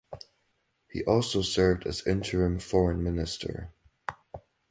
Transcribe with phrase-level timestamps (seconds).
[0.89, 3.71] He also served as interim Foreign Minister.